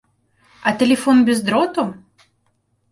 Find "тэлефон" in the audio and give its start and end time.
0.79-1.17